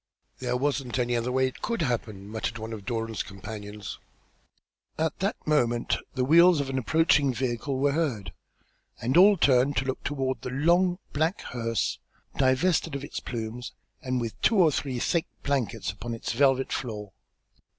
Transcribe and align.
"There 0.39 0.57
wasn't 0.57 0.97
any 0.97 1.15
other 1.15 1.31
way 1.31 1.45
it 1.45 1.61
could 1.61 1.83
happen," 1.83 2.27
muttered 2.27 2.57
one 2.57 2.73
of 2.73 2.87
Doran's 2.87 3.21
companions. 3.21 3.99
And 4.97 5.05
at 5.05 5.19
that 5.19 5.35
moment 5.45 5.97
the 6.15 6.25
wheels 6.25 6.59
of 6.59 6.71
an 6.71 6.79
approaching 6.79 7.31
vehicle 7.35 7.77
were 7.77 7.91
heard, 7.91 8.33
and 8.99 9.15
all 9.15 9.37
turned 9.37 9.77
to 9.77 9.85
look 9.85 10.03
toward 10.03 10.41
the 10.41 10.49
long 10.49 10.97
black 11.13 11.41
hearse, 11.41 11.99
divested 12.35 12.95
of 12.95 13.03
its 13.03 13.19
plumes, 13.19 13.73
and 14.01 14.19
with 14.19 14.41
two 14.41 14.55
or 14.55 14.71
three 14.71 14.97
thick 14.97 15.27
blankets 15.43 15.91
upon 15.91 16.15
its 16.15 16.31
velvet 16.31 16.73
floor. 16.73 17.11